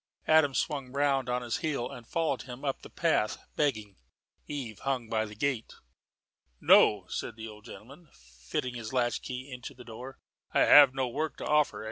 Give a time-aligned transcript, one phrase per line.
[0.27, 3.97] Adam swung round on his heel and followed him up the path, begging.
[4.47, 5.75] Eve hung by the gate.
[6.59, 10.17] "No," said the old gentleman, fitting his latchkey into the door,
[10.55, 11.79] "I have no work to offer.